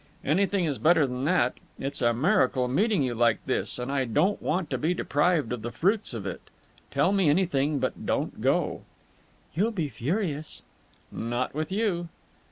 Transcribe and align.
"Anything 0.25 0.65
is 0.65 0.79
better 0.79 1.05
than 1.05 1.25
that. 1.25 1.59
It's 1.77 2.01
a 2.01 2.11
miracle 2.11 2.67
meeting 2.67 3.03
you 3.03 3.13
like 3.13 3.37
this, 3.45 3.77
and 3.77 3.91
I 3.91 4.05
don't 4.05 4.41
want 4.41 4.71
to 4.71 4.79
be 4.79 4.95
deprived 4.95 5.53
of 5.53 5.61
the 5.61 5.71
fruits 5.71 6.15
of 6.15 6.25
it. 6.25 6.41
Tell 6.89 7.11
me 7.11 7.29
anything, 7.29 7.77
but 7.77 8.03
don't 8.03 8.41
go." 8.41 8.81
"You'll 9.53 9.69
be 9.69 9.89
furious." 9.89 10.63
"Not 11.11 11.53
with 11.53 11.71
you." 11.71 12.09